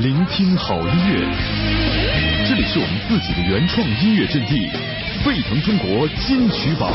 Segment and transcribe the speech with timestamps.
[0.00, 1.28] 聆听好音乐，
[2.48, 4.70] 这里是我们自己的原创音乐阵地，
[5.22, 6.90] 沸腾中国金曲榜。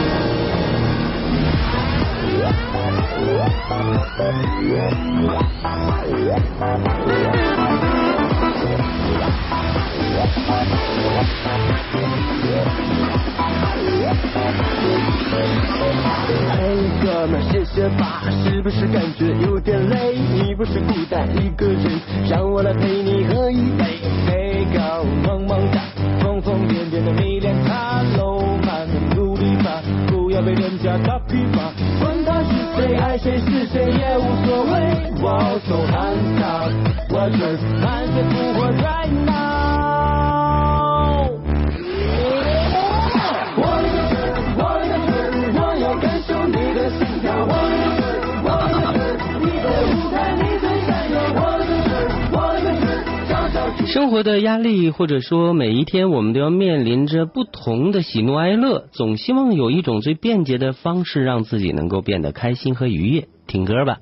[8.65, 8.71] 嘿，
[17.03, 20.15] 哥们，谢谢吧，是不是感觉有点累？
[20.15, 23.99] 你不是孤单一个人，让我来陪你喝一杯。
[24.25, 25.79] 嘿，高茫茫的，
[26.21, 28.54] 疯疯癫癫的迷恋他喽，
[30.35, 31.71] 要被人家打屁吧。
[32.01, 34.73] 管他是谁，爱谁是谁也无所谓。
[35.21, 36.69] 我 so hands up，
[37.09, 37.37] 我只
[37.79, 39.31] 看谁复活 right now。
[43.55, 44.13] 我的事，
[44.57, 45.09] 我的事，
[45.55, 47.31] 我要感受你的心跳。
[53.95, 63.29] 生活的压力，或者说每一天我们都要面临着不同的喜怒哀乐，总希望有一种最便捷的方式，让自己能够变得开心和愉悦。
[63.47, 63.99] 听歌吧。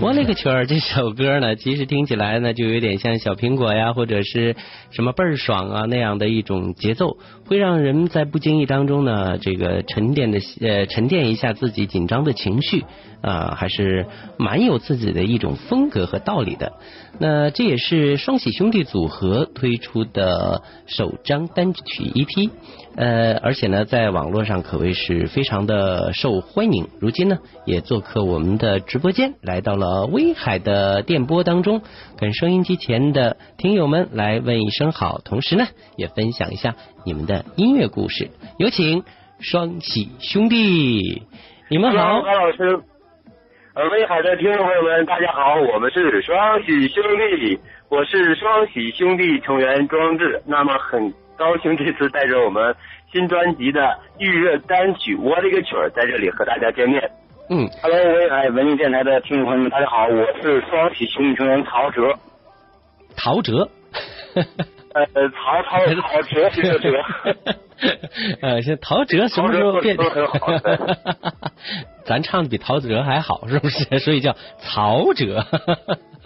[0.00, 0.44] 我勒个去！
[0.66, 4.56] 这首歌呢，其实听起来呢，就有点像小苹果呀，或者是
[4.90, 12.84] 什么倍儿爽啊那样的一种节奏，会让人在不经意当中呢，这个沉淀的呃沉淀一下自己紧张的情绪
[13.20, 16.74] 啊、还是蛮有自己的一种风格和道理的。
[17.18, 22.50] 那这也是双喜兄弟组合推出的首张单曲 EP，
[22.96, 26.88] 呃，而且呢，在网络上可谓是非常的受欢迎。
[27.00, 31.80] 如今呢，也做客我们的直播间，来到了威海的电波当中，
[32.18, 38.30] 跟收音机前的听友们来问一声好，同时呢，也分享一下你们的音乐故事。
[38.58, 39.04] 有请
[39.40, 41.22] 双喜兄弟，
[41.70, 42.20] 你们好。
[42.20, 42.80] 高老师，
[43.76, 47.60] 呃，威海的听众朋友们，大家好，我们是双喜兄弟，
[47.90, 50.40] 我是双喜兄弟成员庄志。
[50.46, 52.74] 那么很高兴这次带着我们
[53.12, 57.02] 新专辑的预热单曲《我的个曲儿》在这里和大家见面。
[57.50, 62.14] 嗯，Hello，威海文艺电台的听众朋友们，大家好，我是双喜兄弟成员曹哲。
[63.14, 63.68] 陶喆。
[64.94, 66.88] 呃，曹操曹哲这个哲。
[68.40, 69.94] 呃，现在陶喆什么时候变？
[69.98, 70.76] 陶喆说得很好对
[72.06, 73.98] 咱唱的比陶喆还好，是不是？
[73.98, 75.44] 所以叫曹喆。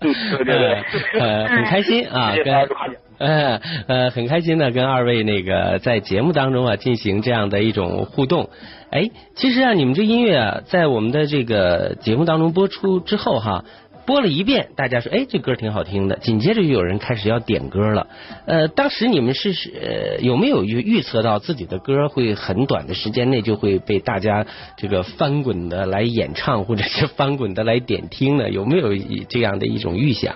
[0.02, 0.14] 嗯
[0.44, 0.82] 对对对
[1.20, 2.54] 呃，呃很开心啊，跟
[3.18, 8.48] 呃呃，很开心呢，跟二位那个在节目当中啊进行这样的一种互动。
[8.90, 13.64] 哎，其实啊，你们这音乐啊，在我们的这个节目当中播出之后哈，
[14.06, 16.16] 播了一遍，大家说，哎，这歌挺好听的。
[16.16, 18.06] 紧接着就有人开始要点歌了。
[18.46, 24.46] 呃，当时你们是是呃有没有预预测到自己的歌会很短的时间内就会被大家
[24.76, 28.50] 这个翻滚的来演唱，或者是翻滚的来点听呢？
[28.50, 28.96] 有没有
[29.28, 30.34] 这样的一种预想？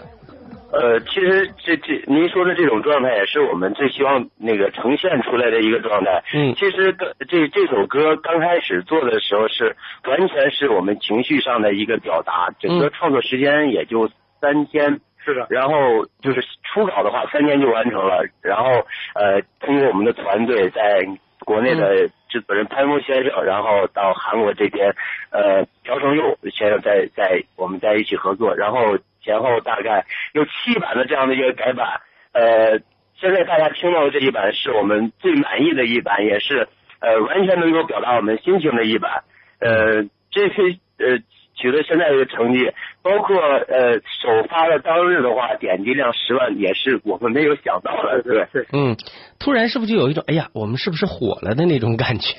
[0.74, 6.22] 呃，其实这这您说的这种状态也是我们最希望那个呈现出来的一个状态。
[6.34, 15.00] 嗯其实的这这首歌刚开始做的时候是完全是我们情绪上的一个表达，整个创作时间也就三天。
[15.24, 15.46] 是的。
[15.48, 18.26] 然后就是初稿的话，三天就完成了。
[18.42, 21.06] 然后呃，通过我们的团队在
[21.46, 24.94] 国内的制作人潘峰先生，然后到韩国这边，
[25.30, 32.02] 呃，朴成佑先生在在我们在一起合作，然后前后大概有七版的这样的一个改版，
[32.32, 32.78] 呃，
[33.18, 36.68] 现在大家听到的这一版是我们最满意的一版，也是
[37.00, 39.24] 呃完全能够表达我们心情的一版，
[39.60, 41.18] 呃，这些呃
[41.56, 48.66] 取得现在的成绩，包括呃首发的当日的话，点击量十万也是我们没有想到的，对。
[48.72, 48.96] 嗯，
[49.38, 52.34] 突然是不是就有一种哎呀，我们是不是火了的那种感觉？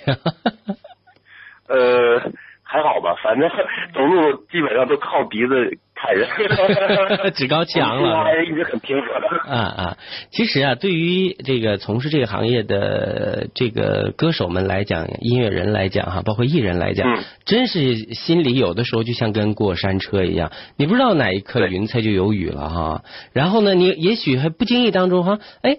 [1.68, 2.32] 呃，
[2.76, 3.50] 还好吧，反正
[3.96, 6.28] 走路基本上都靠鼻子看人，
[7.34, 9.28] 趾高气昂了 一直很平和的。
[9.50, 9.98] 啊啊，
[10.32, 23.04] 其实啊，对于这个从事这个行业的这个歌手们来讲，音乐人来讲哈，包括艺人来讲，嗯真是心里有的时候就像跟过山车一样，你不知道哪一刻云彩就有雨了哈。
[23.32, 25.78] 然后呢，你也许还不经意当中哈，哎。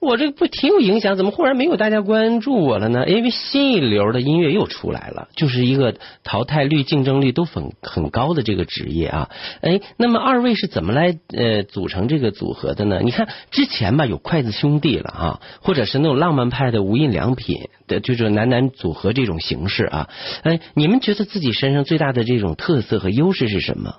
[0.00, 3.08] 我这不挺有影响，怎么忽然没有大家关注我了呢？
[3.08, 9.28] 因为新一流的音乐又出来了，就是一个淘汰率、竞争力都很很高的这个职业啊。
[9.60, 13.00] 哎，那么二位是怎么来呃组成这个组合的呢？
[13.02, 20.08] 你看之前吧有筷子兄弟了啊，或者是那种浪漫派的无印良品的，就是男男组合这种形式啊。
[20.44, 23.96] 哎，你们觉得自己身上最大的这种特色和优势是什么？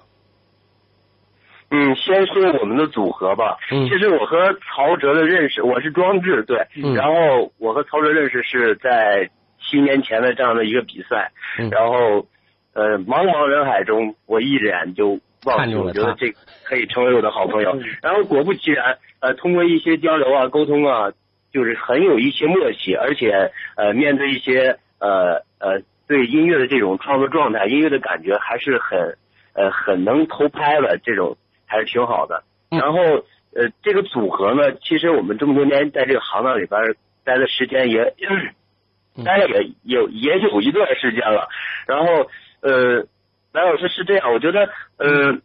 [1.71, 3.57] 嗯，先说我们的组合吧。
[3.71, 6.65] 嗯其实我和曹哲的认识，我是装置，对。
[6.75, 9.29] 嗯然后我和曹哲认识是在
[9.59, 12.27] 七年前的这样的一个比赛，嗯然后
[12.73, 16.33] 呃茫茫人海中，我一眼就忘记，我觉得这
[16.63, 17.77] 可以成为我的好朋友。
[18.01, 21.11] 然后果不其然，呃，通过一些交流啊、沟通啊，
[21.53, 29.17] 就是很有一些默契，而且呃，面对一些呃呃对音乐的这种创作状态、音乐的感觉，还是很
[29.53, 31.37] 呃很能偷拍的，这种
[31.69, 32.43] 还是挺好的。
[32.69, 32.99] 然后
[33.55, 36.81] 呃，这个组合呢，其实我们这么多年在这个行当里边
[37.23, 38.13] 待的时间也。
[39.25, 41.49] 待了也有也有一段时间了，
[41.87, 42.29] 然后
[42.61, 43.05] 呃，
[43.51, 45.37] 白老师是这样，我觉得呃，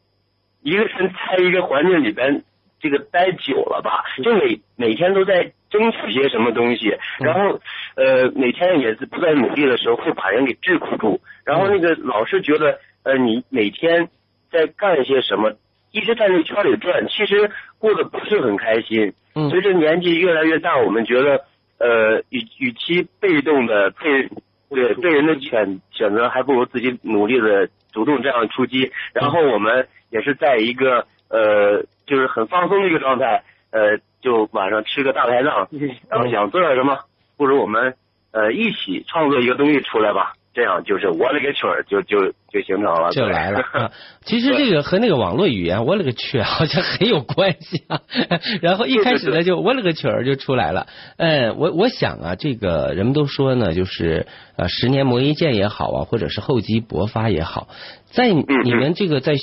[0.62, 2.44] 一个人在一个环境里边
[2.79, 7.59] 这个待久了吧，就每每天都在争取些什么东西，然后
[7.97, 14.09] 呃每天也是不断努力的时候，会把人给桎梏住，然后那个老是觉得呃你每天
[14.53, 15.56] 在干一些什么，
[15.94, 19.14] 一直在这圈里转，其实过得不是很开心。
[19.50, 21.46] 随着年纪越来越大，我们觉得。
[21.76, 24.31] 呃，与与其被动的被
[24.70, 28.93] 对被人的选选择，还不如自己努力的主动这样出击。
[29.12, 35.69] 然后我们也是在一个呃，就是很放松的一个状态，呃，就晚上吃个大排档，
[36.08, 37.00] 然后想做点什么，
[37.37, 37.97] 不如我们
[38.31, 40.35] 呃一起创作一个东西出来吧。
[40.55, 43.91] 这样就是我勒个去儿，就就就形成了，就来了。
[44.23, 48.01] 其实这个和那个网络语言我勒个去好像很有关系啊。
[48.62, 50.87] 然后一开始呢，就我勒个去儿就出来了。
[51.17, 57.67] 嗯，我我想啊，这个人们都说呢，就是呃十年磨一剑也好啊，或者是厚积薄发也好，
[58.05, 59.35] 在你们这个在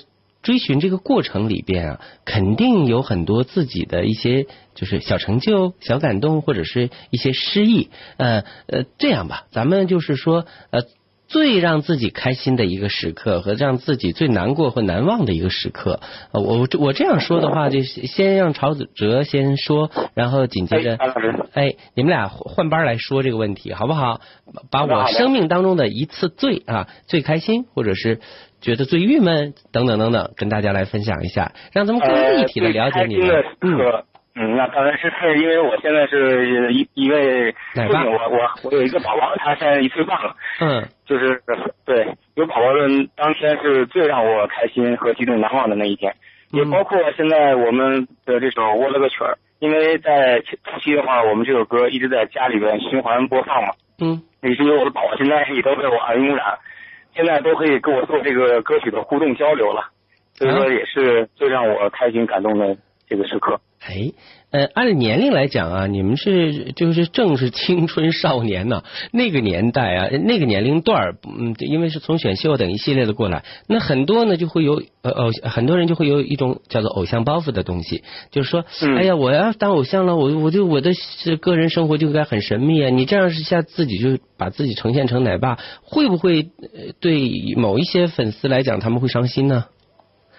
[0.41, 7.89] 追寻这个过程里边啊，肯定有很多自己的一些就是小成就、小感动，或者是一些诗意。
[8.15, 10.83] 呃呃，这样吧，咱们就是说呃。
[11.31, 16.01] 最让自己开心的一个时刻和让自己最难过或难忘的一个时刻，
[16.33, 20.97] 我我这样说的话，就先让曹子哲先说，然后紧接着，
[21.53, 24.19] 哎，你们俩换班来说这个问题好不好？
[24.69, 28.19] 把我生命当中的一次最啊最开心，或者是
[28.59, 33.29] 觉得最郁闷等等等等，跟大家来分享一下，让咱们更立体的了解你们。
[33.61, 34.03] 嗯。
[34.33, 40.35] 嗯，那当然是是因为我现在是一一位父亲，我我我有一个宝宝，他现在一岁半了。
[40.61, 41.41] 嗯，就是
[41.85, 46.15] 对有宝宝的当天是最让我开心和激动难忘的那一天，
[46.51, 53.73] 也包括现在我们的这首窝了个曲儿，因为在初期的话，我们这首歌一直在家里边循环播放嘛。
[53.99, 56.57] 嗯，也是因为我的宝宝现在也都被我耳濡目染，
[57.13, 59.89] 现在都可以跟我做这个歌曲的互动交流了，
[60.35, 62.77] 所以说也是最让我开心感动的
[63.11, 63.59] 这个时刻。
[63.81, 64.11] 哎，
[64.51, 78.63] 呃，按年龄来讲啊，你们是就是正是青春少年呢，那个年代啊，那个年龄段嗯，因为是从选秀等一系列的过来，那很多呢就会有呃偶很多人就会有一种叫做偶像包袱的东西，就是说，
[78.95, 80.91] 哎呀，我要当偶像了，我我就我的
[81.41, 86.49] 个人生活就应该很神秘啊，你这样是下自己就把自己呈现成奶爸，会不会
[87.01, 89.65] 对某一些粉丝来讲他们会伤心呢？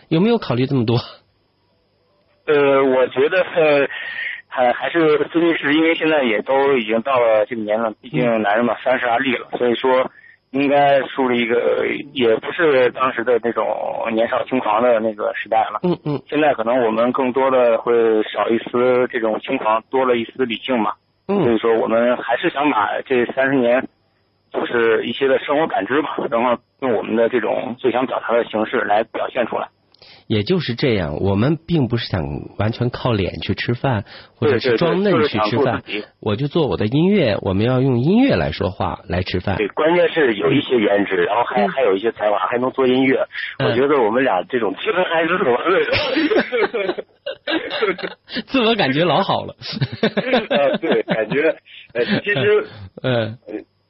[0.08, 1.02] 有没有考虑这么多？
[2.46, 3.44] 呃，我觉得
[4.48, 10.10] 还还是孙律师，因为现在也都已经到了这个年龄，毕竟男人嘛，三十而立了，所以说
[10.50, 15.80] 应该树立一个，也不是当时的那种年少轻狂的那个时代了。
[15.82, 16.20] 嗯嗯。
[16.28, 17.94] 现在可能我们更多的会
[18.24, 20.92] 少一丝这种轻狂，多了一丝理性嘛。
[21.28, 21.42] 嗯。
[21.44, 23.88] 所以说，我们还是想把这三十年，
[24.52, 29.68] 就是一些的生活感知吧，然后用我们的这种最想表达的形式来表现出来。
[30.26, 32.22] 也就是这样，我们并不是想
[32.58, 34.04] 完全靠脸去吃饭，
[34.36, 35.82] 或者是装嫩去吃饭。
[36.20, 39.56] 我就做我的音乐，我们要用音乐来说话来吃饭。
[39.56, 43.26] 对，关键是有一些颜值，然后还还有一些才华，还能做音乐。
[43.58, 47.04] 我觉得我们俩这种其实还是很完美的。
[48.46, 49.54] 自我感觉老好了。
[50.50, 51.56] 呃，对，感觉
[51.94, 52.66] 呃，其实
[53.02, 53.38] 嗯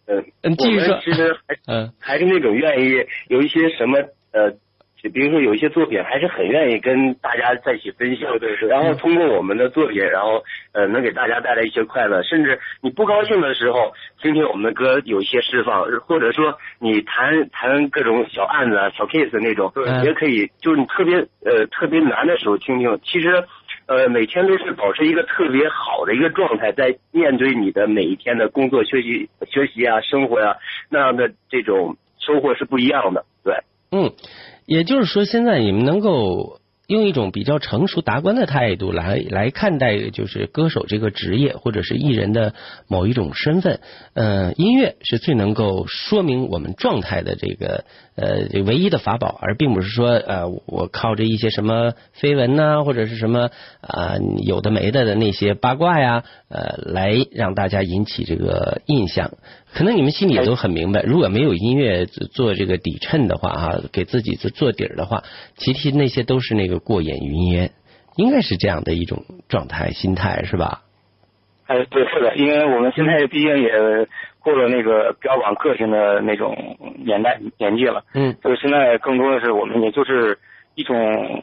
[0.06, 3.98] 嗯嗯，继续说，其实还嗯还是那种愿意有一些什么
[4.32, 4.54] 呃。
[5.02, 8.68] 就比如说有一些作品还是很愿意跟大家在一起分享，对对。
[8.68, 19.72] 然后通过我们的作品，然后呃能给大家带来一些快乐，甚至你不高兴的时候，听听我们的歌有一些释放，或者说你谈谈各种小案子啊、小 case 那种，
[20.04, 20.48] 也可以。
[20.60, 23.44] 就是你特别呃特别难的时候听听，其实
[23.86, 33.56] 呃每天都是保持一个特别好的一个状态，在面对你的每一天的工作、学习、学习啊、生活呀那样的这种收获是不一样的，对，
[33.90, 34.12] 嗯。
[34.66, 42.54] 也就是说，现在你们能够用一种比较成熟达观的态度来来看待，就是歌手这个职业或者是艺人的
[42.88, 43.80] 某一种身份。
[44.14, 53.50] 嗯，音乐是最能够说明我们状态的这个呃唯一的法宝，而并不是说呃我靠着一些什么绯闻呐，或者是什么
[53.80, 59.30] 啊有的没的的那些八卦呀，呃来让大家引起这个印象。
[59.74, 65.22] 可能你们心里也都很明白，如果没有音乐做这个底衬的话啊，给自己做做底儿的话，
[65.56, 67.70] 其实那些都是那个过眼云烟，
[68.16, 70.82] 应该是这样的一种状态心态，是吧？
[71.66, 73.70] 哎，对，是的，因为我们现在毕竟也
[74.40, 76.54] 过了那个标榜个性的那种
[77.02, 80.38] 年代年纪了，嗯，所以现在更多的是我们也就是
[80.74, 81.42] 一种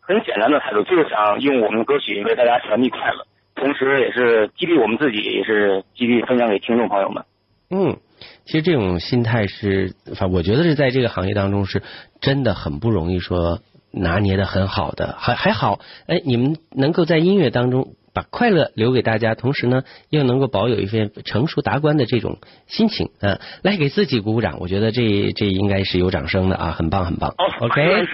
[0.00, 7.24] 很简单的态度，就是想用我们的歌曲为大家传递快乐，同时也是激励我们自己，也是激励分享给听众朋友们。
[7.70, 7.98] 嗯，
[8.44, 11.82] 其实这种心态是，反我觉得是在这个行业当中是
[12.20, 17.94] 真的很不容易说拿捏的很好的，还还好，哎，你们能够在音乐当中。
[18.16, 24.56] 把快乐留给大家，同时呢，又能够保有一份成熟达观的这种心情，嗯，来给自己鼓鼓掌。
[24.58, 27.34] 我觉得这这应该是有掌声的啊，很棒很棒。
[27.60, 28.06] OK，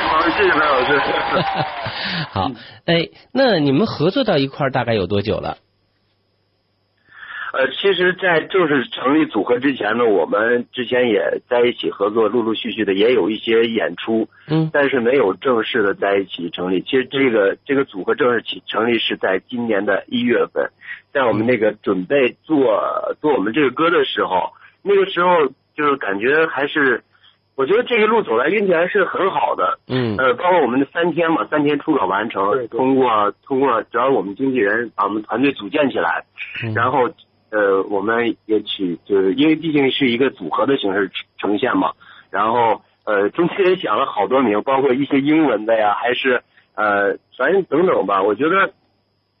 [0.00, 0.98] 好谢谢白老师。
[2.30, 2.50] 好，
[2.86, 5.58] 哎，那你们合作到一块儿大概有多久了？
[7.56, 16.80] 呃，其实，在正式成立组合之前呢，我们之前也在一起合作，陆陆续续的也有一些演出，嗯，但是没有正式的在一起成立。
[16.82, 20.68] 其实这个这个组合正式起成立是在今年的一月份，
[21.12, 24.50] 在我们那个准备做做我们这个歌的时候，
[24.82, 25.46] 那个时候
[25.76, 27.04] 就是感觉还是，
[27.54, 36.24] 我觉得这一路走来运气还是很好的，嗯，呃，包括我们的三天嘛，三天初稿完成，通过通过只要我们经纪人把我们团队组建起来，
[36.74, 37.08] 然后。
[37.54, 41.08] 呃，我们也去，就是因为毕竟是一个组合的形式
[41.38, 41.92] 呈现嘛，
[42.28, 46.42] 然后呃，中间也想了好多名，包括一些英文的呀，还是
[46.74, 48.20] 呃，反正等等吧。
[48.24, 48.72] 我觉得，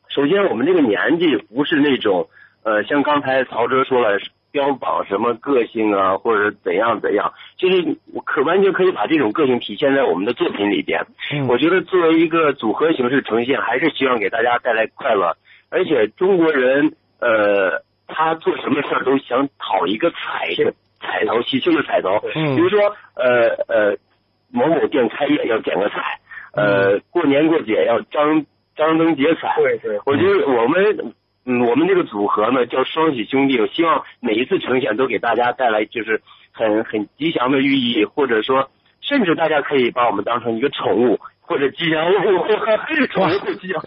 [0.08, 2.28] 首先我们这个年纪不是那种
[2.62, 4.16] 呃，像刚才曹哲说了，
[4.52, 11.04] 标榜什么个性啊，或者怎样怎样，其实我可完全可以把这种个性体现在我们的作品里边。
[11.48, 15.36] 我觉得作为一个组合形式呈现，还是希望给大家带来快乐，
[15.68, 17.82] 而且中国人呃。
[18.06, 20.48] 他做什么事儿都想讨一个彩
[21.00, 22.20] 彩头，喜庆的彩头。
[22.34, 22.56] 嗯。
[22.56, 23.96] 比如说，呃呃，
[24.50, 26.20] 某某店开业要剪个彩，
[26.54, 28.46] 呃，过年过节要张
[28.76, 29.54] 张灯结彩。
[29.56, 29.98] 对对。
[30.06, 38.70] 我觉得我们，嗯，我们这个组合呢叫双喜兄弟，我希望每一次呈现都给大家带来就是很很吉祥的寓意，或者说，
[39.06, 41.18] 甚至大家可以把我们当成一个宠物。
[41.46, 42.14] 或者吉祥物，
[43.12, 43.78] 宠物吉祥。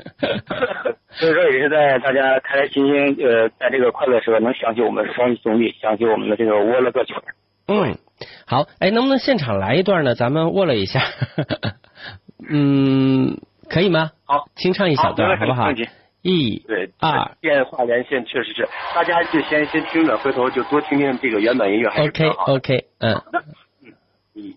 [1.10, 7.24] 所以说也是在大家开开心心，呃，在这个快乐时刻能想起我们双兄弟，想起我们的这个窝了个曲儿。
[7.68, 7.98] 嗯，
[8.46, 10.14] 好，哎，能不能现场来一段呢？
[10.14, 11.02] 咱们握了一下。
[12.48, 14.12] 嗯，可以吗？
[14.26, 15.72] 好，清唱一小段，好不好？
[16.22, 21.90] 一，对，二，电话连线确实是，大家就先先听着，回头就多听听这个原版音乐。
[21.90, 23.20] 还是 OK，OK，嗯。
[23.84, 23.94] 嗯，
[24.36, 24.56] 一。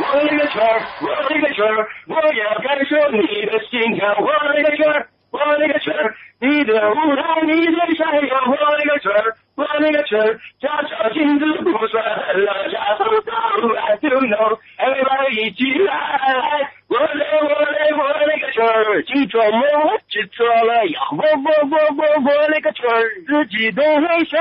[0.00, 4.16] 我勒个圈儿，我勒个圈儿，我要感受你的心跳。
[4.18, 8.36] 我勒个圈儿，我勒个圈儿，你的舞蹈你的闪耀。
[8.46, 13.30] 我勒个圈儿，我勒个圈儿，假装镜子不算了，假装走
[13.76, 16.72] ，I don't know，everybody 一起来。
[16.90, 19.56] 我嘞我嘞我勒个圈儿，记错了
[19.86, 24.36] 我记错了，呀我我我我我勒个圈儿，自己都会吓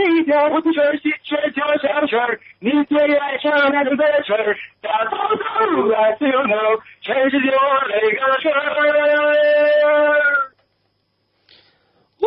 [0.00, 0.48] 一跳。
[0.48, 8.56] 我的圈儿喜鹊叫小圈儿，你最爱唱那种歌曲儿，大头头 I still know，全世界我勒个圈儿。
[12.18, 12.24] 呜！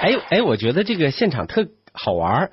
[0.00, 1.66] 哎哎，我觉得这个现场特。
[1.96, 2.50] 好玩儿，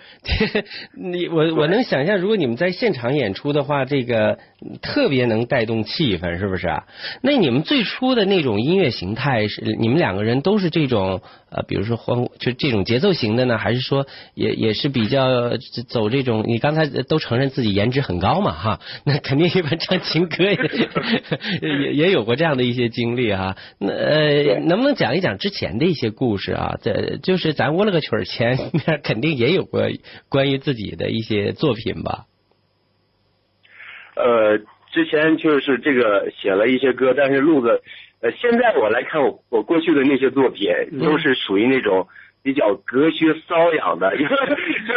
[0.95, 4.38] 你我我能想象，如果你们在现场演出的话，这个
[4.83, 6.83] 特别能带动气氛，是不是啊？
[7.24, 14.05] 那你们最初的那种音乐形态是，你们两个人都是这种呃，比如说欢就这种节奏型的呢，还是说
[14.36, 15.57] 也也是比较
[15.88, 16.43] 走这种？
[16.45, 20.57] 你刚才都承认自己颜值很高嘛，哈，那肯定一般唱情歌也
[21.62, 23.57] 也也有过这样的一些经历哈。
[23.79, 26.77] 那呃，能不能讲一讲之前的一些故事啊？
[26.83, 28.55] 这就是咱窝了个曲儿前
[28.86, 29.30] 面 肯定。
[29.38, 29.81] 也有过
[30.29, 32.25] 关于自己的一些作品吧。
[34.15, 34.57] 呃，
[34.91, 37.81] 之前就是这个写了一些歌，但是录的，
[38.21, 40.69] 呃，现在我来看我我过去的那些作品，
[41.00, 42.07] 都是属于那种
[42.43, 44.23] 比较隔靴搔痒的， 就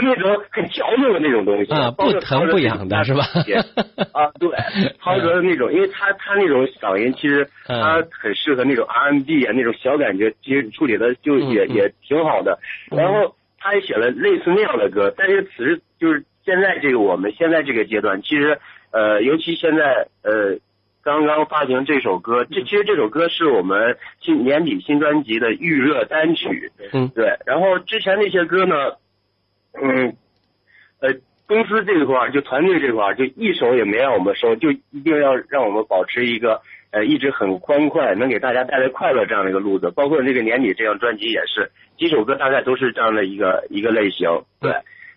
[0.02, 3.22] 那种很矫情的那种东西啊，不疼不痒的是吧？
[4.12, 4.50] 啊，对，
[5.00, 12.58] 涛哥的那种，因为他他那种嗓音，其实他很适合那种 R&B 啊，那种小感觉，其实处理的就也也挺好的，
[12.90, 13.36] 然后。
[13.64, 18.58] 他也写了类似那样的歌，但是此时就是现在这个我们现在这个阶段，其实
[18.90, 20.58] 呃，尤其现在呃，
[21.02, 27.38] 刚刚发行这首歌，这其实这首歌是我们新年底新专辑的预热单曲，嗯，对。
[27.46, 28.76] 然后之前那些歌呢，
[29.80, 30.14] 嗯，
[31.00, 31.14] 呃，
[31.46, 39.90] 公司这块儿就团队这块儿就一首也没让我们收，就一定要让我们保持一个呃一直很欢快，能给大家带来快乐这样的一个路子。
[39.90, 44.28] 包括这个年底这张专辑也是几首歌大概都是这样的一个一个类型。
[44.60, 44.72] 对，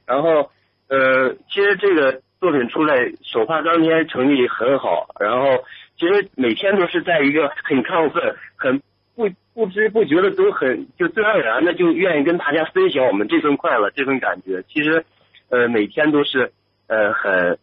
[0.06, 0.52] 然后
[0.90, 5.64] 呃，其实这个作品出来首发当天成绩很好，然后
[5.98, 8.82] 其实每天都是在一个很亢奋、很
[9.16, 14.64] 不不知不觉的都很就自然而然的就愿意跟大家分享我们这份快乐、这份感觉。
[14.68, 15.06] 其实。
[15.50, 16.52] 呃，每天都是
[16.88, 17.58] 呃很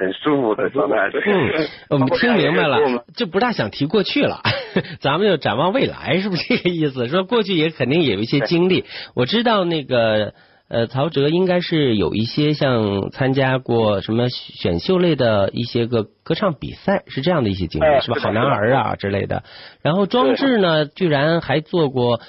[0.00, 0.96] 很很舒服的状态。
[1.26, 4.40] 嗯，我 们听明白了，就不大想提过去了，
[5.00, 7.06] 咱们就展望未来，是不是这个意思？
[7.08, 8.84] 说过去也肯定也有一些经历。
[9.14, 10.32] 我知道那个
[10.68, 18.20] 呃，曹哲应该是有一些像参加过什么选秀类的一些个歌唱比赛，是这样的一些经历，是吧？
[18.20, 19.42] 好男儿啊之类的。
[19.82, 22.20] 然后庄志呢，居然还做过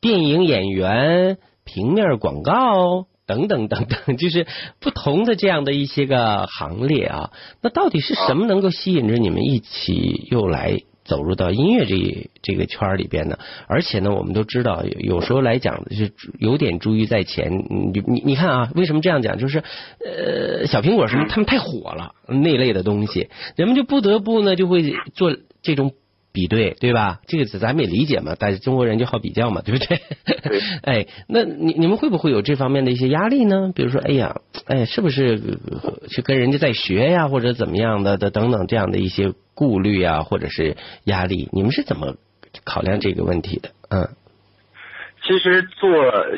[0.00, 3.06] 电影演员、平面广告。
[3.26, 4.46] 等等等等， 就是
[4.80, 7.30] 不同的这样的一些个行列啊。
[7.62, 13.38] 那到底是什么能够吸引着你们一起又来走入到音乐这这个圈里边呢？
[13.66, 17.52] 而且呢，我们都知道，有时候来讲就是有点珠玉在前。
[17.52, 19.38] 你你你看啊，为什么这样讲？
[19.38, 19.62] 就是
[20.00, 25.92] 呃，小苹果什么，他们太火了，那类的东西，人们就不得不呢就会做这种。
[26.34, 27.20] 比对对吧？
[27.28, 30.00] 这个词咱们也理解嘛，但是中国人就好比较嘛，对不对？
[30.82, 33.70] 哎，那你你们会不会有这方面的一些压力呢？
[33.72, 35.40] 比如说，哎呀，哎，是不是
[36.10, 41.48] 去跟人家在学呀，或者怎么样的的等等这样的一些顾虑啊，或者是压力？
[41.52, 42.16] 你们是怎么
[42.64, 43.70] 考量这个问题的？
[43.90, 44.08] 嗯，
[45.22, 45.88] 其实做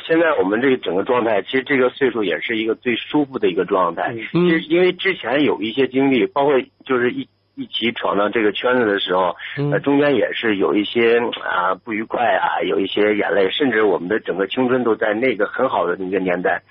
[0.07, 4.15] 现在我们这个整个状态，其实这个岁数也是一个最舒服的一个状态。
[4.35, 6.53] 嗯，因为之前有一些经历，包括
[6.85, 7.27] 就是一。
[7.57, 9.35] 一起闯到这个圈子的时候，
[9.73, 16.63] 呃，中间也是有一些啊不愉快啊，有一些眼泪，甚至我们的整个青春都在那个很好的那个年代，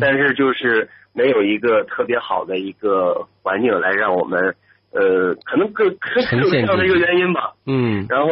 [0.00, 4.54] 但是就是没有一个特别好的一个环境来让我们，
[4.92, 8.30] 呃，可能各各有这样的一个原因吧，嗯，然后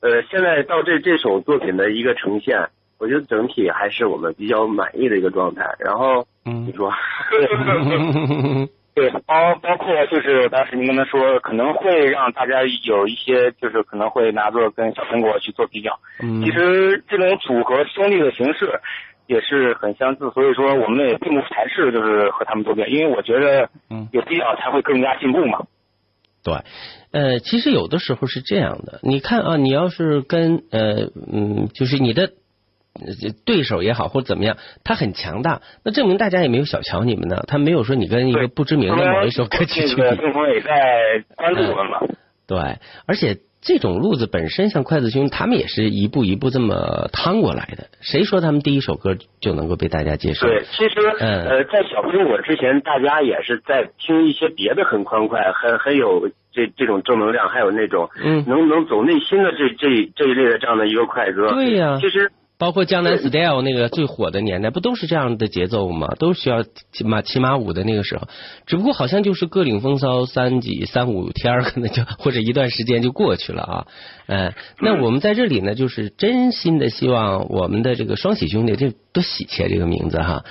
[0.00, 2.68] 呃，现在到这这首作品的一个呈现，
[2.98, 6.92] 我觉得整体还是我们比较满意的一个状态，然后，嗯，你说。
[8.94, 15.98] 对，包包括就是当时您跟他说，可能会让大家有一些，就是可能会拿着跟小苹果去做比较。
[16.22, 18.80] 嗯，其实这种组合兄弟的形式
[19.26, 25.66] 也是很相似，所以说我们也并不排斥，就是和他们做比较，因为我觉得，嗯，有必要才会更加进步嘛。
[26.44, 26.54] 对，
[27.10, 32.30] 呃，其实有的时候是这样的，你看啊，你要是跟呃嗯，就是你的。
[33.44, 37.42] 对手也好，或者怎么样，他很强大，那证明大家也没有小瞧你们呢。
[37.48, 40.02] 他没有说你跟一个不知名的某一首歌曲去比。
[40.02, 41.98] 对方也在关注我们嘛。
[42.46, 42.58] 对，
[43.06, 47.88] 而且这种路子本身，像筷子兄他们也是一步一步这么趟过来的。
[48.00, 50.46] 谁说他们第一首歌就能够被大家接受？
[50.46, 61.48] 对，其实呃，在小苹果之前，大家也是在听一些别的很欢快、很很有这这种正能量，还有那种嗯能能走内心的这这这一类的这样的一个快歌。
[61.48, 62.30] 对呀，其实。
[62.56, 66.08] 包括江南 style 那个最火的年代，不都是这样的节奏吗？
[66.18, 68.28] 都需要骑马骑马舞的那个时候，
[68.66, 73.86] 只不过好像就是各领风骚三几三五天，可能就 或者一段时间就过去了啊。
[74.26, 79.66] 嗯，那我们在这里呢，就是真心的希望我们的这个双喜兄弟，这多喜气啊！
[79.68, 80.44] 这个名字哈，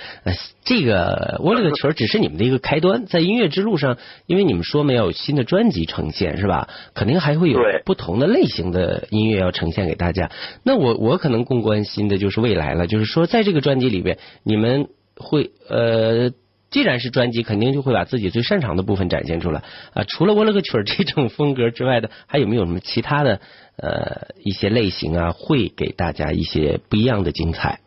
[0.64, 6.70] 这个我这个曲儿只是你们的一个开端，在音乐之路上，因为你们说没有新的专辑呈现是吧？
[6.94, 10.30] 肯定还会有不同的类型的音乐要呈现给大家。
[10.64, 16.32] 那我我可能更关心新的就是未来了，就是说在这个专辑里边，你们会呃。
[16.74, 19.62] 既然是专辑，肯定就会把自己最擅长的部分展现出来
[19.94, 20.04] 啊！
[20.08, 23.42] 除了我勒个曲儿这种风格之外的，还有没有什么其他的
[23.78, 25.32] 呃一些类型啊？
[25.34, 27.82] 会给大家一些不一样的精彩？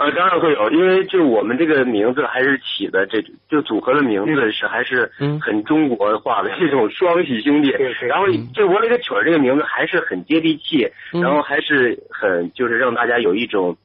[0.00, 5.10] 呃，当然会有，因为就我们这个名字还是起的这就组合的名字是还是
[5.42, 7.70] 很中国化的这种双喜兄弟。
[8.06, 13.76] 然后就我那个曲儿这个名字还是很接地气，然后还是很就是让大家有一种。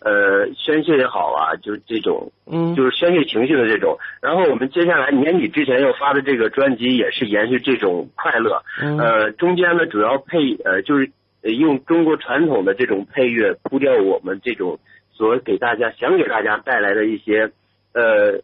[0.00, 3.96] 呃，宣泄也好啊，就是这种，嗯，就是宣泄情绪的这种。
[4.20, 8.62] 然后我们接下来年底之前要发的这个专辑也是延续这种快乐，
[8.98, 11.10] 呃，中间呢主要配呃就是
[11.40, 14.78] 用中国传统的这种配乐铺掉我们这种
[15.16, 17.50] 所给大家想给大家带来的一些
[17.92, 18.42] 呃，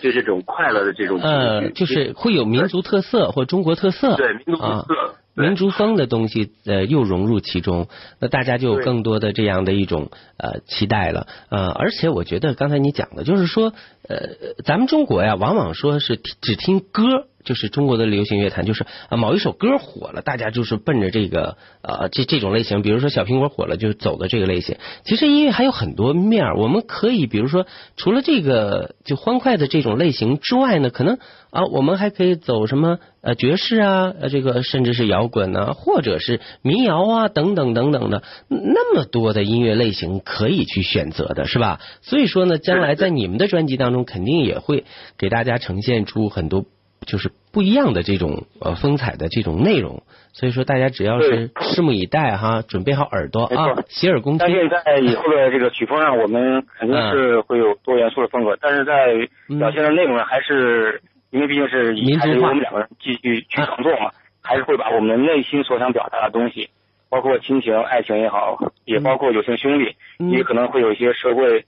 [0.00, 5.14] 就这种快乐的这种呃，就是会有民族特色或中国特色，对民族特色。
[5.32, 7.86] 民族风的东西呃又融入其中，
[8.18, 13.72] 那大家就有更多的这样的一种呃期待了呃，而且我觉得刚才你讲的就是说
[14.08, 14.18] 呃
[14.64, 24.76] 咱们中国呀，往往说是只听歌就是中国的流行乐坛，就是啊某一首歌火了，大家就是奔着这个呃这这种类型，比如说小苹果火了，就走的这个类型。
[25.04, 31.18] 其实音乐还有很多面儿，我们可以比如说除了这个就欢快的这种类型之外呢，可能
[31.50, 41.80] 啊我们还可以走什么呃爵士啊，呃这个甚至是摇滚啊，或者是民谣啊等等等等的，那么多的音乐类型可以去选择的是吧？
[42.02, 44.84] 所以说呢，将来在你们的专辑当中，肯定也会
[45.16, 46.64] 给大家呈现出很多。
[47.06, 54.46] 就是不一样的这种呃风采的这种内容，所以说大家只要是拭目以待哈，准备好耳朵啊，洗耳恭听。
[54.46, 64.10] 但是在以后的这个曲风上，我们肯定是会有多元素的风格，但是在表现的内容上，还是因为毕竟是还是我们两个人继续去创作嘛，
[64.42, 66.68] 还是会把我们内心所想表达的东西，
[67.08, 69.96] 包括亲情、爱情也好，也包括友情兄弟，
[70.30, 71.64] 也可能会有一些社会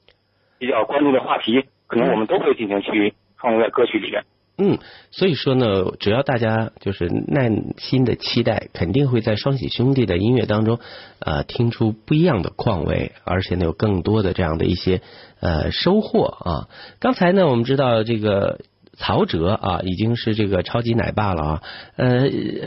[0.59, 4.23] 比较关注的话题，可能我们都会进行去创作在歌曲里面。
[4.65, 4.79] 嗯，
[5.11, 5.67] 所以说呢，
[5.99, 10.79] 只要大家就是耐心的期待，肯定会在双喜兄弟的音乐当中，
[11.19, 15.01] 呃，听出不一样的况味，而且呢，有更多的这样的一些
[15.41, 16.69] 呃收获啊。
[17.01, 18.61] 刚才呢，我们知道这个
[18.97, 21.63] 曹哲啊，已经是这个超级奶爸了啊，
[21.97, 22.07] 呃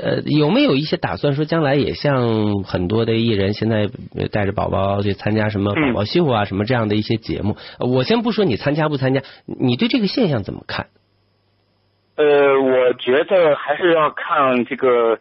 [0.01, 3.89] 呃，有没有一些打算说将来也像很多的艺人现在
[4.31, 7.55] 带着宝宝去参加什么宝宝秀啊，什么这样的一些节目？
[7.79, 10.87] 我先不说你参加不参加，你对这个现象怎么看？
[12.15, 15.19] 呃，我觉得还是要看这个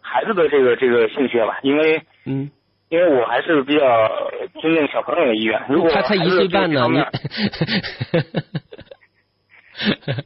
[0.00, 2.50] 孩子的这个这个兴趣吧，因为嗯，
[2.88, 3.84] 因为我还是比较
[4.60, 5.62] 尊重小朋友的意愿。
[5.68, 6.88] 如果他才一岁半呢，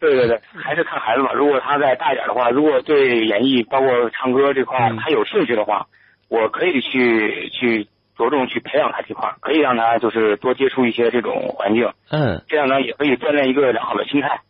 [0.00, 1.32] 对对对，还是看孩子吧。
[1.32, 5.86] 如果他再大一点的话，如果对演艺包括唱歌这块他有兴趣的话，
[6.28, 11.92] 我可以去去着重去培养他这块，可以让他就是多接触一些这种环境。
[12.10, 14.40] 嗯，这样呢也可以锻炼一个良好的心态。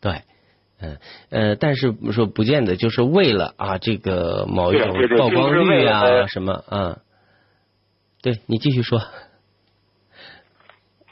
[0.00, 0.12] 对。
[0.84, 0.98] 嗯
[1.30, 6.98] 呃，但是说不见得就是为了啊这个某一种曝光率啊什么啊，
[8.22, 9.00] 对你继续说，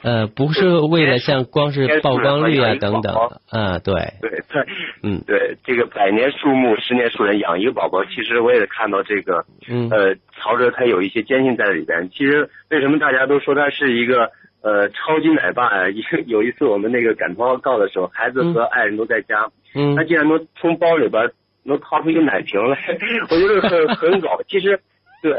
[0.03, 3.15] 呃，不是为了像光是曝光率啊等等
[3.49, 4.67] 啊，对 对对，
[5.03, 9.45] 嗯对，这个百年树木十年树人养一个宝宝，其实我也看到这个，
[9.91, 12.11] 呃，曹哲他有一些坚信在里边。
[12.11, 14.31] 其实为什么大家都说他是一个？
[14.63, 15.85] 呃，超级奶爸啊！
[16.27, 21.31] 有一次我们那个赶通告的时候，孩子和爱人都在家，嗯，他竟然能从包里边
[21.65, 22.79] 能掏出一个奶瓶来，
[23.29, 24.41] 我觉得很很搞。
[24.49, 24.79] 其实，
[25.21, 25.33] 对，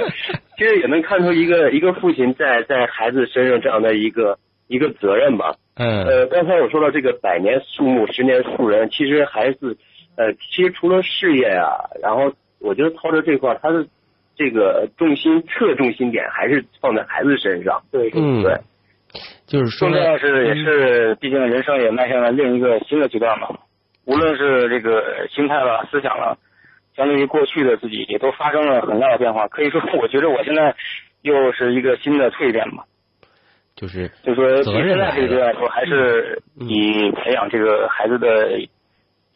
[0.56, 5.54] 其实也能看出一个一个父亲在在孩子身上这样的一个一个责任吧。
[5.76, 6.04] 嗯。
[6.06, 9.76] 呃，刚才我说到这个百年树木，十年树人，其实孩子，
[10.16, 13.86] 呃，其实除了事业啊，然后我觉得操着这块，他的。
[14.36, 18.60] 这个重心侧重心点还是放在孩子身上，对，嗯，对，
[19.46, 23.48] 就是说，重要是也是，毕竟人生也迈向了另一个新的阶段嘛。
[24.04, 26.36] 无论是这个心态了、思想了，
[26.96, 29.46] 相对于过去的自己，也都发生了很大的变化。
[29.46, 30.74] 可以说，我觉得我现在
[31.20, 32.82] 又是一个新的蜕变嘛。
[33.76, 38.66] 就是，就说比现在这个阶段来说，还是以培养这个孩子的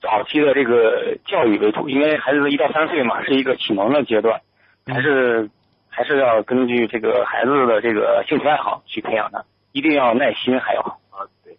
[0.00, 4.40] 早期的这个教育为主，因为孩子一到三岁嘛，是一个启蒙的阶段。
[4.86, 5.48] 还是
[5.90, 11.56] 还是要根据这个孩子的这个兴趣爱好去培养他，一定要耐心，还要啊，对。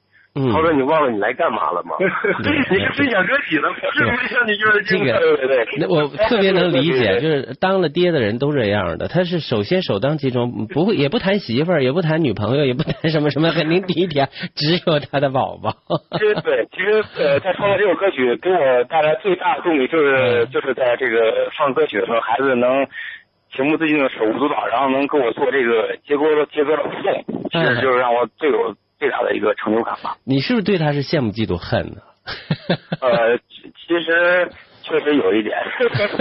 [0.51, 1.95] 涛哥，你忘了你来干嘛了吗？
[1.99, 3.75] 你是分享歌曲的吗？
[3.91, 4.47] 是分享？
[4.47, 5.67] 你就是这个，对对对。
[5.79, 9.07] 那我特别能理解，就是当了爹的人都这样的。
[9.07, 15.75] 他是首先首当其冲，不会也不谈媳妇儿，也不谈女朋友，也不谈什么什么，肯定第一点只有他的宝宝。
[16.11, 22.87] 其实对，其实呃，在创作这首歌曲给我带来最大的动力，就是就是在这个放歌曲的时候，孩子能。
[23.53, 30.17] 情不自禁的手舞足蹈，然后能跟我做这个接歌的接歌的互动，其实就是让我最有最大的一个成就感吧。
[30.23, 32.01] 你是不是对他是羡慕嫉妒恨呢？
[33.01, 34.51] 呃，其实
[34.83, 35.57] 确实有一点，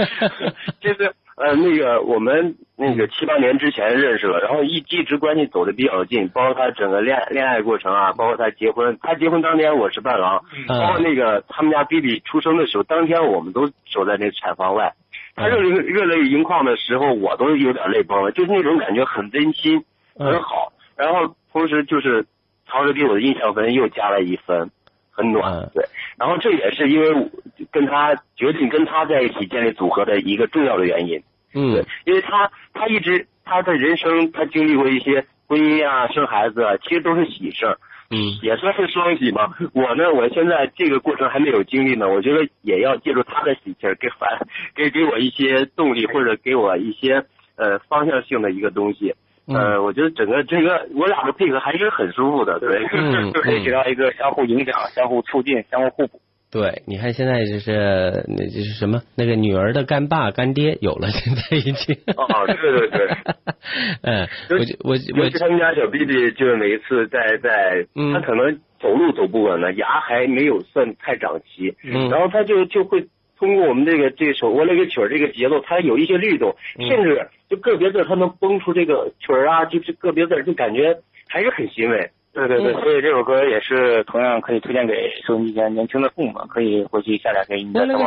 [0.79, 14.93] 就是呃那个我们那个七八年之前认识了，然后一一直关系走的比较近，包括他整个恋恋爱过程啊，包括他结婚，他结婚当天我是伴郎，包括那个他们家 BB 出生的时候，当天我们都守在那产房外。
[15.37, 19.85] 他热泪热泪盈眶的时候，我都有点泪崩了，就是那种感觉很温馨，
[20.17, 20.73] 很好。
[20.97, 22.25] 然后同时就是
[22.67, 24.71] 曹哲给我的印象分又加了一分，
[25.11, 25.69] 很暖。
[25.75, 25.85] 对，
[26.17, 27.29] 然后这也是因为
[27.71, 31.21] 跟他决定跟他在一起建立组合的一个重要的原因。
[31.53, 37.77] 嗯，因为他他一直他的人生他经历过一些婚姻啊、生孩子啊，其实都是喜事儿。
[38.09, 39.53] 嗯，也算是双喜嘛。
[39.73, 42.07] 我呢，我现在这个过程还没有经历呢。
[42.07, 47.25] 我觉得也要借助他的喜气儿，给反 给给我一些动力，或者给我一些
[47.57, 49.13] 呃方向性的一个东西。
[49.47, 56.21] 呃，我觉得整个这个我俩的配合还是很舒服的，对，嗯， 就可以起到一个相互影响、相互促进、相互互补。
[56.49, 61.95] 对，你看现在就是那就是什么那个女儿的干爸干爹有了，现在已经。
[62.15, 63.07] 哦，对对对。
[64.01, 73.07] 嗯，我就我我他们家小弟弟，就是每一次在在，嗯他可能走路走不稳了，牙还没有算太长齐，嗯然后他就就会
[73.37, 82.11] 通过我们这个这首我那个曲儿这个节奏，他有一些律动，嗯甚至就个别字儿他能蹦出这个曲儿啊，就是个别字就感觉还是很欣慰。
[82.37, 84.93] 对对对，嗯所以这首歌也是同样可以推荐给
[85.25, 88.05] 收音机前年轻的父母们，可以回去下载给你的个宝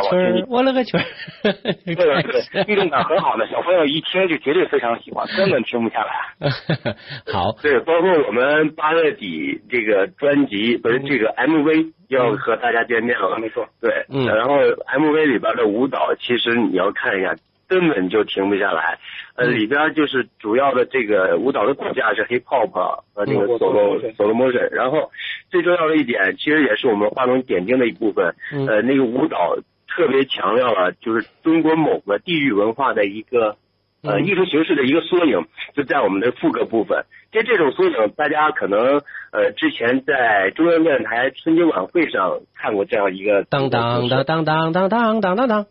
[0.48, 1.02] 我了个曲儿。
[1.42, 6.50] 对对对，律动感很好的，小朋友一听就绝对非常喜欢，根本停不下来。
[7.32, 13.66] 好，对，包括我们八月底这个专辑不是这个 MV 要和大家见面了，没错。
[13.80, 17.34] 对，嗯然后 MV 里边的舞蹈，其实你要看一下，
[17.70, 18.98] 根本就停不下来。
[19.36, 22.70] 呃，嗯里边就是主要的这个舞蹈的骨架是 hip hop
[23.14, 25.10] 和这个嗯 solo solo motion，然后
[25.48, 28.34] 最重要的一点，其实也是我们画龙点睛的一部分。
[28.52, 29.56] 嗯呃，那个舞蹈
[29.88, 33.56] 特别强调了就是中国某个地域文化的一个。
[34.02, 37.04] 呃，嗯艺术形式的一个缩影，就在我们的副歌部分。
[37.32, 45.66] 这这种缩影，大家可能呃之前在中央电视台春节晚会上看过这样一个当 当当当当当当当当当。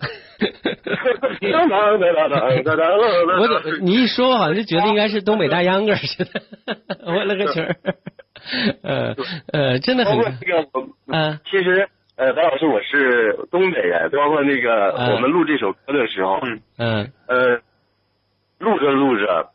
[1.41, 6.41] 当当当当当当当我怎你一说，我好像就觉得应该是东北大秧歌似的。
[7.05, 7.75] 我勒个去儿。
[8.83, 9.15] 呃
[9.51, 17.59] 呃，真的很这个我，嗯其实呃，白老师我是东北人，包括那个嗯我们录这首歌的时候，嗯嗯呃，
[18.59, 19.49] 录着录着，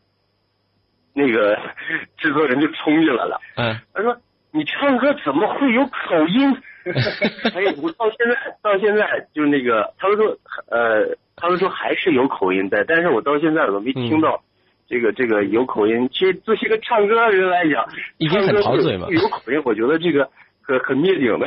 [1.14, 1.56] 那个
[2.18, 4.16] 制作人就冲进来了，嗯他说
[4.52, 10.36] ：“你唱歌怎么会有口音？” 哎，我到现在到现在就是那个，他们说
[10.70, 14.42] 呃，他们说还是有口音在，但是我到现在我都没听到
[14.86, 16.08] 这个、这个有口音。
[16.12, 17.86] 其实作为一个唱歌的人来讲，
[18.18, 20.28] 已经很陶醉嘛唱歌有口音，我觉得这个
[20.60, 21.46] 很很灭顶的。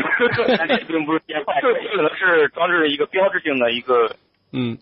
[0.57, 4.15] 但这并不是变坏，这可能是装置的一个标志性的一个
[4.53, 4.77] 嗯。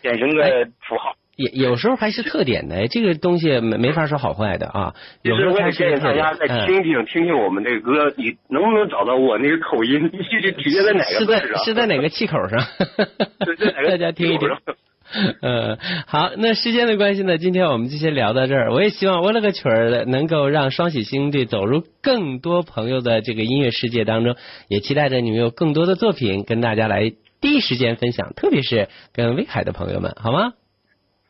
[0.00, 1.14] 典型的符号。
[1.36, 4.94] 也有时候还是特点的，这个东西没没法说好坏的啊。
[5.22, 10.10] 有时候它是建议大家再嗯听听、听听我们这个歌，你能不能找到我那个口音？
[10.10, 11.42] 具体体现在哪个是在？
[11.64, 13.82] 是在哪个气口上是在哪？
[13.82, 14.48] 个 大家听一听。
[15.40, 18.72] 呃， 好，那时间的关系呢，今天我们就先聊到这儿。
[18.72, 24.34] 我也希望我了个曲儿能够让双喜星队走入更多朋友的这个音乐世界当中，
[24.68, 30.54] 也期待着你们有更多的作品跟大家来第一时间分享，特别是跟威海的朋友们，好吗？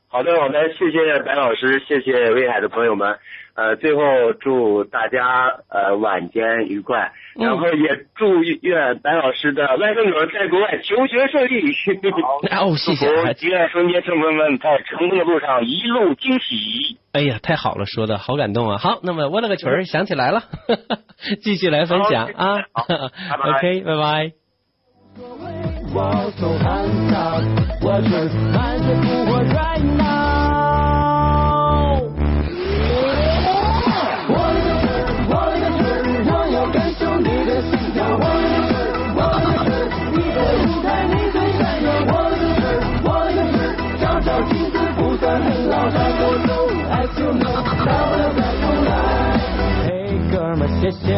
[0.09, 3.19] 好的，好的，谢谢白老师，谢谢威海的朋友们。
[3.55, 11.73] 呃，最后祝大家呃晚间愉快，嗯然后也祝愿白老师的外甥女儿在国外求学顺利。
[12.53, 13.09] 哦，谢谢。
[13.23, 16.99] 还祝愿收音机听众们在成功的路上一路惊喜。
[17.13, 18.77] 哎呀，太好了，说的好感动啊！
[18.77, 20.43] 好，那么我了个曲儿想起来了，
[21.43, 22.59] 继续来分享啊。
[22.75, 22.99] 好拜
[23.39, 25.56] 拜 OK，拜拜。
[25.97, 27.83] walls, no hands up.
[29.55, 30.36] Right now.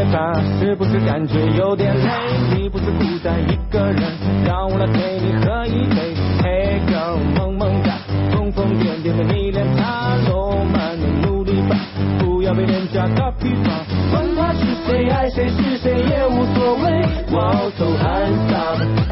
[0.09, 2.11] 歇歇吧，是不是感觉有点累？
[2.57, 4.03] 你不是孤单一个人，
[4.44, 6.14] 让我来陪你喝一杯。
[6.42, 7.92] 嘿，girl，萌萌哒，
[8.33, 11.77] 疯疯癫癫的你连塔罗曼的努力吧，
[12.18, 17.05] 不要被人家打比方，管他是谁爱谁是谁也无所谓。
[17.31, 18.03] 我走很
[18.49, 18.57] 早，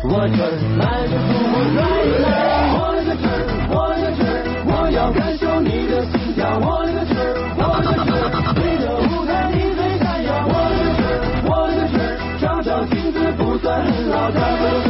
[0.08, 3.32] 我这儿满血复活 right now，我的个劲儿，
[3.70, 4.30] 我的个劲儿，
[4.66, 6.58] 我要感受你的心跳。
[6.58, 7.05] 我的。
[13.84, 14.85] 很好的